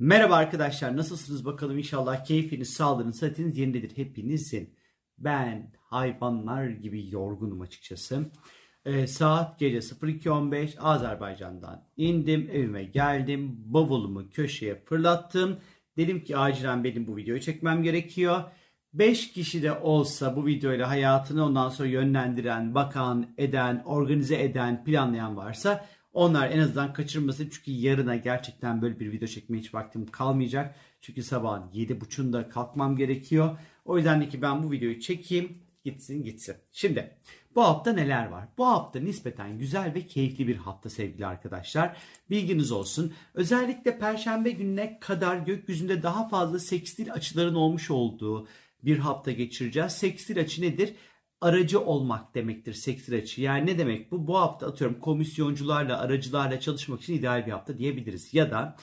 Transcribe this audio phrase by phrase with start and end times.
[0.00, 4.74] Merhaba arkadaşlar nasılsınız bakalım inşallah keyfiniz, sağlığınız, sıhhatiniz yerindedir hepinizin.
[5.18, 8.30] Ben hayvanlar gibi yorgunum açıkçası.
[8.84, 15.58] Ee, saat gece 02.15 Azerbaycan'dan indim evime geldim bavulumu köşeye fırlattım.
[15.96, 18.44] Dedim ki acilen benim bu videoyu çekmem gerekiyor.
[18.92, 25.36] 5 kişi de olsa bu videoyla hayatını ondan sonra yönlendiren, bakan, eden, organize eden, planlayan
[25.36, 25.86] varsa
[26.18, 30.74] onlar en azından kaçırmasın çünkü yarına gerçekten böyle bir video çekmeye hiç vaktim kalmayacak.
[31.00, 33.58] Çünkü sabahın 7.30'da kalkmam gerekiyor.
[33.84, 36.56] O yüzden de ki ben bu videoyu çekeyim gitsin gitsin.
[36.72, 37.16] Şimdi
[37.54, 38.48] bu hafta neler var?
[38.58, 41.96] Bu hafta nispeten güzel ve keyifli bir hafta sevgili arkadaşlar.
[42.30, 43.12] Bilginiz olsun.
[43.34, 48.48] Özellikle perşembe gününe kadar gökyüzünde daha fazla sekstil açıların olmuş olduğu
[48.84, 49.92] bir hafta geçireceğiz.
[49.92, 50.94] Sekstil açı nedir?
[51.40, 53.42] Aracı olmak demektir sekstil açı.
[53.42, 54.26] Yani ne demek bu?
[54.26, 58.34] Bu hafta atıyorum komisyoncularla, aracılarla çalışmak için ideal bir hafta diyebiliriz.
[58.34, 58.76] Ya da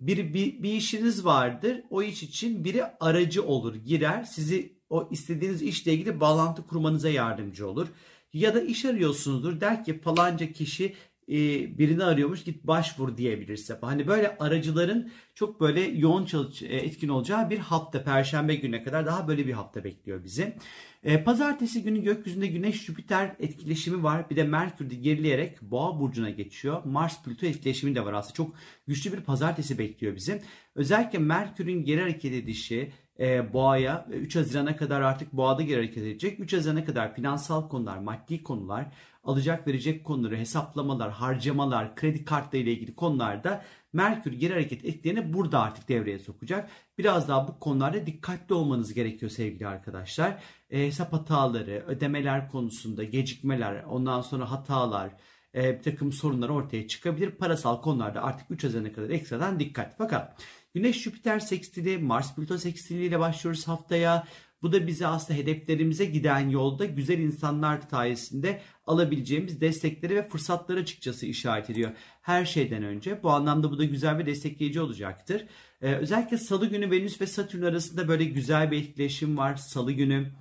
[0.00, 1.82] bir, bir, bir işiniz vardır.
[1.90, 4.24] O iş için biri aracı olur, girer.
[4.24, 7.88] Sizi o istediğiniz işle ilgili bağlantı kurmanıza yardımcı olur.
[8.32, 9.60] Ya da iş arıyorsunuzdur.
[9.60, 10.94] Der ki falanca kişi
[11.28, 13.78] birini arıyormuş git başvur diyebilirse.
[13.80, 19.06] Hani böyle aracıların çok böyle yoğun çalış, e, etkin olacağı bir hafta perşembe gününe kadar
[19.06, 20.56] daha böyle bir hafta bekliyor bizi.
[21.04, 24.30] E, pazartesi günü gökyüzünde Güneş Jüpiter etkileşimi var.
[24.30, 26.84] Bir de Merkür de gerileyerek Boğa burcuna geçiyor.
[26.84, 28.34] Mars Plüto etkileşimi de var aslında.
[28.34, 28.54] Çok
[28.86, 30.42] güçlü bir pazartesi bekliyor bizi.
[30.74, 36.40] Özellikle Merkür'ün geri hareket edişi e, Boğa'ya 3 Haziran'a kadar artık Boğa'da geri hareket edecek.
[36.40, 38.86] 3 Haziran'a kadar finansal konular, maddi konular,
[39.22, 45.60] alacak verecek konuları, hesaplamalar, harcamalar, kredi kartları ile ilgili konularda Merkür geri hareket etkilerini burada
[45.60, 46.70] artık devreye sokacak.
[46.98, 50.42] Biraz daha bu konularda dikkatli olmanız gerekiyor sevgili arkadaşlar.
[50.70, 55.10] E, hesap hataları, ödemeler konusunda gecikmeler, ondan sonra hatalar,
[55.54, 57.30] e, bir takım sorunlar ortaya çıkabilir.
[57.30, 59.94] Parasal konularda artık 3 Haziran'a kadar ekstradan dikkat.
[59.98, 60.42] Fakat
[60.74, 64.26] Güneş Jüpiter sekstili, Mars Plüto sekstili ile başlıyoruz haftaya.
[64.62, 71.26] Bu da bize aslında hedeflerimize giden yolda güzel insanlar sayesinde alabileceğimiz destekleri ve fırsatları açıkçası
[71.26, 71.90] işaret ediyor.
[72.22, 75.46] Her şeyden önce bu anlamda bu da güzel ve destekleyici olacaktır.
[75.80, 79.56] Ee, özellikle salı günü Venüs ve Satürn arasında böyle güzel bir etkileşim var.
[79.56, 80.32] Salı günü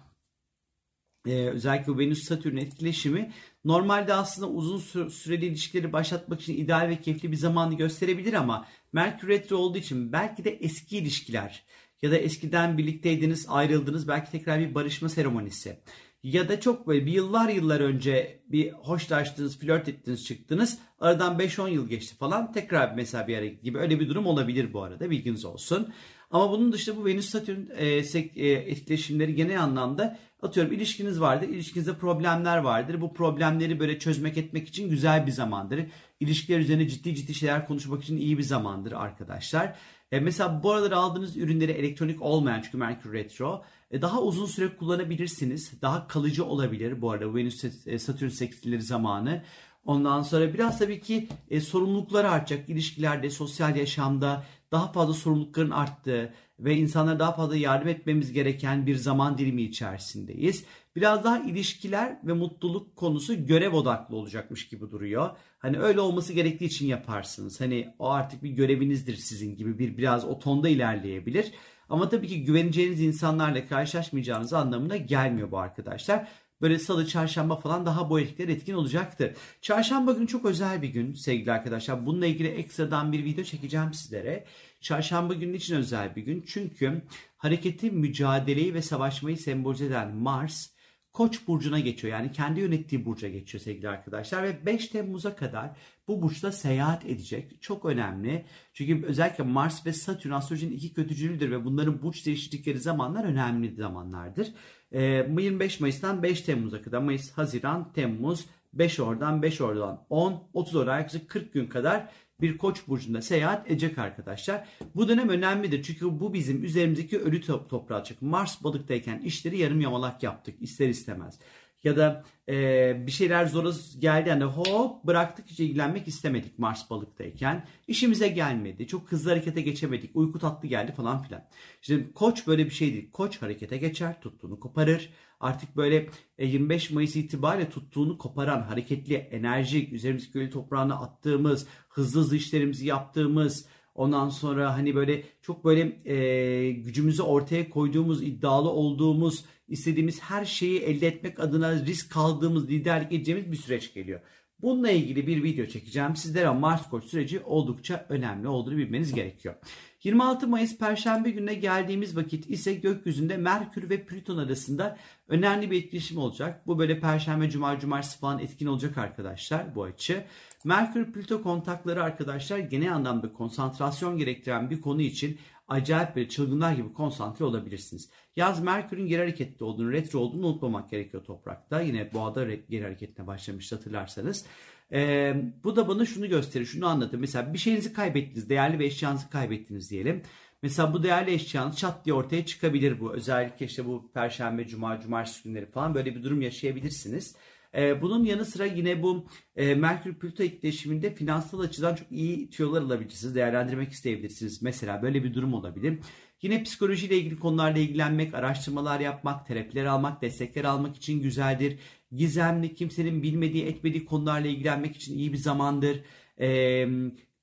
[1.27, 3.31] ee, özellikle Venüs-Satürn etkileşimi
[3.65, 9.27] normalde aslında uzun süreli ilişkileri başlatmak için ideal ve keyifli bir zamanı gösterebilir ama Merkür
[9.27, 11.63] Retro olduğu için belki de eski ilişkiler
[12.01, 15.77] ya da eskiden birlikteydiniz ayrıldınız belki tekrar bir barışma seremonisi
[16.23, 20.77] ya da çok böyle bir yıllar yıllar önce bir hoşlaştınız, flört ettiniz, çıktınız.
[20.99, 22.51] Aradan 5-10 yıl geçti falan.
[22.51, 25.93] Tekrar mesela bir ara gibi öyle bir durum olabilir bu arada bilginiz olsun.
[26.31, 31.49] Ama bunun dışında bu Venüs Satürn e, e, etkileşimleri genel anlamda atıyorum ilişkiniz vardır.
[31.49, 33.01] İlişkinizde problemler vardır.
[33.01, 35.81] Bu problemleri böyle çözmek etmek için güzel bir zamandır.
[36.19, 39.75] İlişkiler üzerine ciddi ciddi şeyler konuşmak için iyi bir zamandır arkadaşlar.
[40.11, 44.75] E, mesela bu aralar aldığınız ürünleri elektronik olmayan çünkü Merkür Retro e, daha uzun süre
[44.75, 45.81] kullanabilirsiniz.
[45.81, 49.43] Daha kalıcı olabilir bu arada Venüs e, Satürn sekstilleri zamanı.
[49.85, 56.33] Ondan sonra biraz tabii ki e, sorumluluklar artacak ilişkilerde, sosyal yaşamda daha fazla sorumlulukların arttığı
[56.63, 60.65] ve insanlara daha fazla yardım etmemiz gereken bir zaman dilimi içerisindeyiz.
[60.95, 65.29] Biraz daha ilişkiler ve mutluluk konusu görev odaklı olacakmış gibi duruyor.
[65.59, 67.61] Hani öyle olması gerektiği için yaparsınız.
[67.61, 71.51] Hani o artık bir görevinizdir sizin gibi bir biraz o tonda ilerleyebilir.
[71.89, 76.27] Ama tabii ki güveneceğiniz insanlarla karşılaşmayacağınız anlamına gelmiyor bu arkadaşlar.
[76.61, 79.31] Böyle salı, çarşamba falan daha bu etkiler etkin olacaktır.
[79.61, 82.05] Çarşamba günü çok özel bir gün sevgili arkadaşlar.
[82.05, 84.45] Bununla ilgili ekstradan bir video çekeceğim sizlere.
[84.81, 86.45] Çarşamba günü için özel bir gün.
[86.47, 87.01] Çünkü
[87.37, 90.69] hareketi, mücadeleyi ve savaşmayı sembolize eden Mars
[91.13, 92.13] Koç burcuna geçiyor.
[92.13, 97.61] Yani kendi yönettiği burca geçiyor sevgili arkadaşlar ve 5 Temmuz'a kadar bu burçta seyahat edecek.
[97.61, 98.45] Çok önemli.
[98.73, 104.53] Çünkü özellikle Mars ve Satürn astrolojinin iki kötücülüdür ve bunların burç değiştikleri zamanlar önemli zamanlardır.
[104.91, 111.11] 25 Mayıs'tan 5 Temmuz'a kadar Mayıs, Haziran, Temmuz 5 oradan 5 oradan 10, 30 olarak
[111.27, 112.09] 40 gün kadar
[112.41, 114.67] bir koç burcunda seyahat edecek arkadaşlar.
[114.95, 118.21] Bu dönem önemlidir çünkü bu bizim üzerimizdeki ölü top toprağı çık.
[118.21, 121.39] Mars balıktayken işleri yarım yamalak yaptık ister istemez.
[121.83, 127.67] Ya da e, bir şeyler zora geldi yani hop bıraktık hiç ilgilenmek istemedik Mars balıktayken.
[127.87, 128.87] İşimize gelmedi.
[128.87, 130.11] Çok hızlı harekete geçemedik.
[130.13, 131.47] Uyku tatlı geldi falan filan.
[131.81, 133.11] İşte koç böyle bir şey değil.
[133.11, 135.09] Koç harekete geçer, tuttuğunu koparır.
[135.39, 142.35] Artık böyle 25 Mayıs itibariyle tuttuğunu koparan, hareketli, enerjik, üzerimizdeki ölü toprağına attığımız, hızlı hızlı
[142.35, 143.65] işlerimizi yaptığımız,
[143.95, 150.79] Ondan sonra hani böyle çok böyle e, gücümüzü ortaya koyduğumuz, iddialı olduğumuz, istediğimiz her şeyi
[150.79, 154.19] elde etmek adına risk kaldığımız, liderlik edeceğimiz bir süreç geliyor.
[154.61, 156.15] Bununla ilgili bir video çekeceğim.
[156.15, 159.55] Sizlere Mars Koç süreci oldukça önemli olduğunu bilmeniz gerekiyor.
[160.03, 166.17] 26 Mayıs Perşembe gününe geldiğimiz vakit ise gökyüzünde Merkür ve Plüton arasında önemli bir etkileşim
[166.17, 166.67] olacak.
[166.67, 170.23] Bu böyle Perşembe, Cuma, Cumartesi falan etkin olacak arkadaşlar bu açı.
[170.65, 175.37] Merkür Plüto kontakları arkadaşlar genel anlamda konsantrasyon gerektiren bir konu için
[175.67, 178.09] acayip böyle çılgınlar gibi konsantre olabilirsiniz.
[178.35, 181.81] Yaz Merkür'ün geri hareketli olduğunu, retro olduğunu unutmamak gerekiyor toprakta.
[181.81, 184.45] Yine boğada geri hareketine başlamış hatırlarsanız.
[184.93, 187.17] Ee, bu da bana şunu gösterir, şunu anlatır.
[187.19, 190.21] Mesela bir şeyinizi kaybettiniz, değerli bir eşyanızı kaybettiniz diyelim.
[190.63, 193.13] Mesela bu değerli eşyanız çat diye ortaya çıkabilir bu.
[193.13, 197.35] Özellikle işte bu perşembe, cuma, cumartesi günleri falan böyle bir durum yaşayabilirsiniz.
[197.75, 202.81] Ee, bunun yanı sıra yine bu e, Merkür Plüto etkileşiminde finansal açıdan çok iyi tüyolar
[202.81, 203.35] alabilirsiniz.
[203.35, 204.61] Değerlendirmek isteyebilirsiniz.
[204.61, 205.99] Mesela böyle bir durum olabilir.
[206.41, 211.79] Yine psikolojiyle ilgili konularla ilgilenmek, araştırmalar yapmak, terapiler almak, destekler almak için güzeldir.
[212.11, 216.01] Gizemli, kimsenin bilmediği, etmediği konularla ilgilenmek için iyi bir zamandır.
[216.39, 216.87] Ee,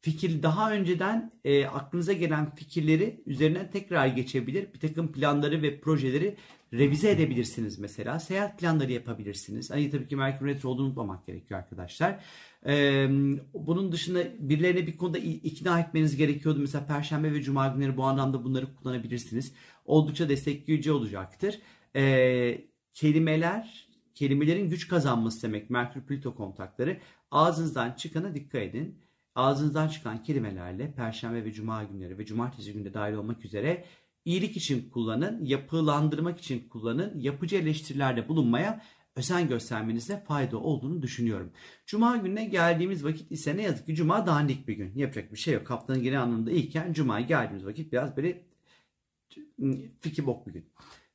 [0.00, 4.74] fikir daha önceden e, aklınıza gelen fikirleri üzerinden tekrar geçebilir.
[4.74, 6.36] Bir takım planları ve projeleri
[6.72, 8.20] revize edebilirsiniz mesela.
[8.20, 9.70] Seyahat planları yapabilirsiniz.
[9.70, 12.24] Hani tabii ki Merkür Retro olduğunu unutmamak gerekiyor arkadaşlar.
[12.66, 13.08] Ee,
[13.54, 16.60] bunun dışında birilerine bir konuda ikna etmeniz gerekiyordu.
[16.60, 19.52] Mesela Perşembe ve Cuma günleri bu anlamda bunları kullanabilirsiniz.
[19.84, 21.60] Oldukça destekleyici olacaktır.
[21.96, 27.00] Ee, kelimeler, kelimelerin güç kazanması demek Merkür Plüto kontakları.
[27.30, 28.98] Ağzınızdan çıkana dikkat edin.
[29.34, 33.84] Ağzınızdan çıkan kelimelerle Perşembe ve Cuma günleri ve Cumartesi günde dahil olmak üzere
[34.28, 38.82] iyilik için kullanın, yapılandırmak için kullanın, yapıcı eleştirilerde bulunmaya
[39.16, 41.52] özen göstermenizde fayda olduğunu düşünüyorum.
[41.86, 44.92] Cuma gününe geldiğimiz vakit ise ne yazık ki Cuma dandik bir gün.
[44.96, 45.70] Yapacak bir şey yok.
[45.70, 48.42] Haftanın genel anlamında iyiken Cuma'ya geldiğimiz vakit biraz böyle
[50.00, 50.64] fikir bok bir gün.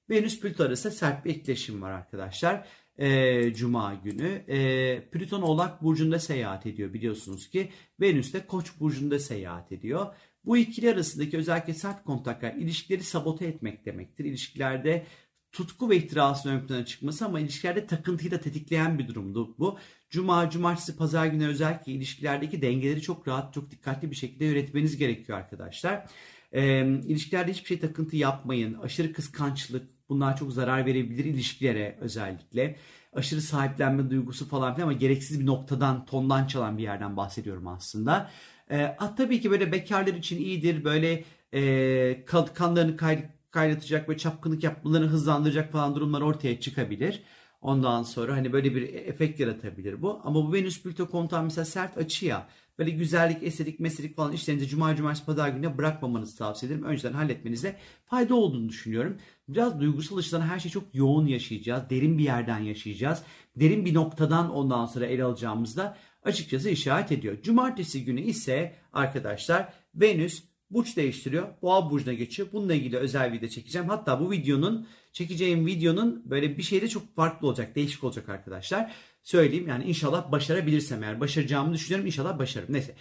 [0.09, 2.67] Venüs Plüto arasında sert bir etkileşim var arkadaşlar.
[2.97, 4.43] Ee, Cuma günü.
[4.47, 7.69] Ee, Plüton Oğlak Burcu'nda seyahat ediyor biliyorsunuz ki.
[8.01, 10.15] Venüs de Koç Burcu'nda seyahat ediyor.
[10.45, 14.25] Bu ikili arasındaki özellikle sert kontaklar ilişkileri sabote etmek demektir.
[14.25, 15.05] İlişkilerde
[15.51, 19.79] tutku ve ihtirasın ön plana çıkması ama ilişkilerde takıntıyı da tetikleyen bir durumdu bu.
[20.09, 25.37] Cuma, cumartesi, pazar günü özellikle ilişkilerdeki dengeleri çok rahat, çok dikkatli bir şekilde yönetmeniz gerekiyor
[25.37, 26.05] arkadaşlar.
[26.51, 28.73] E, ilişkilerde hiçbir şey takıntı yapmayın.
[28.73, 32.75] Aşırı kıskançlık bunlar çok zarar verebilir ilişkilere özellikle.
[33.15, 38.29] Aşırı sahiplenme duygusu falan filan ama gereksiz bir noktadan, tondan çalan bir yerden bahsediyorum aslında.
[38.71, 40.83] E, tabii ki böyle bekarlar için iyidir.
[40.83, 41.23] Böyle
[41.53, 47.23] e, kanlarını kay, kaynatacak ve çapkınlık yapmalarını hızlandıracak falan durumlar ortaya çıkabilir.
[47.63, 50.21] Ondan sonra hani böyle bir efekt yaratabilir bu.
[50.23, 52.47] Ama bu Venüs Plüto kontağı mesela sert açı ya.
[52.79, 56.85] Böyle güzellik, estetik, meselik falan işlerinizi cuma, cumartesi, pazar gününe bırakmamanızı tavsiye ederim.
[56.85, 57.75] Önceden halletmenizde
[58.05, 59.17] fayda olduğunu düşünüyorum.
[59.47, 61.89] Biraz duygusal açıdan her şeyi çok yoğun yaşayacağız.
[61.89, 63.23] Derin bir yerden yaşayacağız.
[63.55, 67.41] Derin bir noktadan ondan sonra ele alacağımızda açıkçası işaret ediyor.
[67.41, 70.43] Cumartesi günü ise arkadaşlar Venüs
[70.73, 71.47] burç değiştiriyor.
[71.61, 72.47] Boğa burcuna geçiyor.
[72.53, 73.89] Bununla ilgili özel video çekeceğim.
[73.89, 77.75] Hatta bu videonun çekeceğim videonun böyle bir şeyde çok farklı olacak.
[77.75, 78.91] Değişik olacak arkadaşlar.
[79.23, 82.05] Söyleyeyim yani inşallah başarabilirsem eğer başaracağımı düşünüyorum.
[82.05, 82.73] İnşallah başarırım.
[82.73, 82.95] Neyse.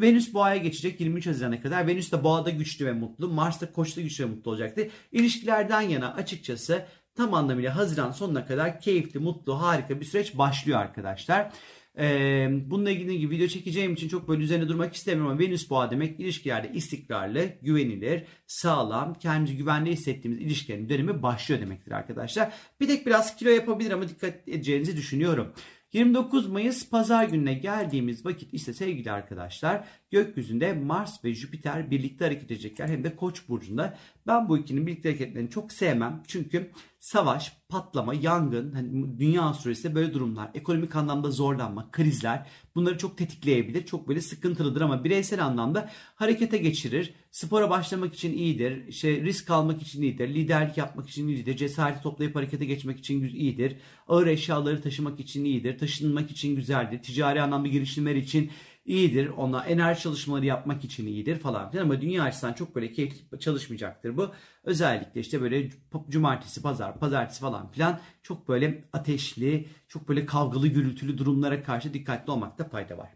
[0.00, 1.86] Venüs boğaya geçecek 23 Haziran'a kadar.
[1.86, 3.28] Venüs de boğada güçlü ve mutlu.
[3.28, 4.88] Mars da koçta güçlü ve mutlu olacaktı.
[5.12, 6.86] İlişkilerden yana açıkçası
[7.16, 11.52] tam anlamıyla Haziran sonuna kadar keyifli, mutlu, harika bir süreç başlıyor arkadaşlar.
[11.98, 16.20] Ee, bununla ilgili video çekeceğim için çok böyle üzerine durmak istemiyorum ama Venüs boğa demek
[16.20, 22.52] ilişkilerde istikrarlı, güvenilir, sağlam, kendimizi güvenli hissettiğimiz ilişkilerin dönemi başlıyor demektir arkadaşlar.
[22.80, 25.52] Bir tek biraz kilo yapabilir ama dikkat edeceğinizi düşünüyorum.
[25.92, 32.50] 29 Mayıs pazar gününe geldiğimiz vakit ise sevgili arkadaşlar gökyüzünde Mars ve Jüpiter birlikte hareket
[32.50, 33.98] edecekler hem de Koç burcunda.
[34.26, 36.22] Ben bu ikinin birlikte hareketlerini çok sevmem.
[36.26, 43.18] Çünkü savaş, patlama, yangın, hani dünya süresi böyle durumlar, ekonomik anlamda zorlanma, krizler bunları çok
[43.18, 43.86] tetikleyebilir.
[43.86, 47.14] Çok böyle sıkıntılıdır ama bireysel anlamda harekete geçirir.
[47.30, 48.92] Spora başlamak için iyidir.
[48.92, 50.28] Şey, risk almak için iyidir.
[50.28, 51.56] Liderlik yapmak için iyidir.
[51.56, 53.76] Cesareti toplayıp harekete geçmek için iyidir.
[54.08, 55.78] Ağır eşyaları taşımak için iyidir.
[55.78, 57.02] Taşınmak için güzeldir.
[57.02, 58.50] Ticari anlamda girişimler için
[58.86, 59.28] iyidir.
[59.28, 64.16] Ona enerji çalışmaları yapmak için iyidir falan filan ama dünya açısından çok böyle keyifli çalışmayacaktır
[64.16, 64.30] bu.
[64.64, 65.70] Özellikle işte böyle
[66.08, 72.30] cumartesi, pazar, pazartesi falan filan çok böyle ateşli, çok böyle kavgalı, gürültülü durumlara karşı dikkatli
[72.30, 73.08] olmakta fayda var.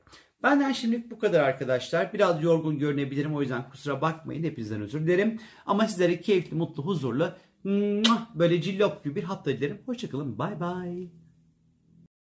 [0.42, 2.12] Benden şimdilik bu kadar arkadaşlar.
[2.12, 4.44] Biraz yorgun görünebilirim o yüzden kusura bakmayın.
[4.44, 5.38] Hepinizden özür dilerim.
[5.66, 7.32] Ama sizlere keyifli, mutlu, huzurlu,
[8.34, 9.78] böyle cillop gibi bir hafta dilerim.
[9.86, 10.38] Hoşçakalın.
[10.38, 11.19] Bay bay.